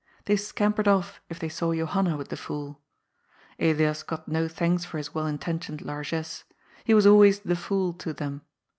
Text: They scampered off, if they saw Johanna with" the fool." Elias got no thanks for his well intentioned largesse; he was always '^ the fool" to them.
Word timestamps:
They 0.25 0.35
scampered 0.35 0.87
off, 0.87 1.21
if 1.29 1.37
they 1.37 1.47
saw 1.47 1.75
Johanna 1.75 2.17
with" 2.17 2.29
the 2.29 2.35
fool." 2.35 2.81
Elias 3.59 4.01
got 4.01 4.27
no 4.27 4.47
thanks 4.47 4.83
for 4.83 4.97
his 4.97 5.13
well 5.13 5.27
intentioned 5.27 5.83
largesse; 5.83 6.43
he 6.83 6.95
was 6.95 7.05
always 7.05 7.39
'^ 7.41 7.43
the 7.43 7.55
fool" 7.55 7.93
to 8.01 8.11
them. 8.11 8.41